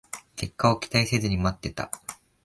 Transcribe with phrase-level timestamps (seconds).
[0.35, 1.91] 結果を期待せずに待ってた